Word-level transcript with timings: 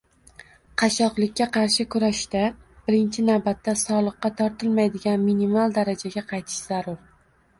Qashshoqlikka 0.81 1.45
qarshi 1.57 1.83
kurashda, 1.95 2.41
birinchi 2.87 3.25
navbatda, 3.27 3.75
soliqqa 3.83 4.33
tortilmaydigan 4.41 5.23
minimal 5.29 5.77
darajaga 5.79 6.27
qaytish 6.33 6.57
zarur 6.71 6.99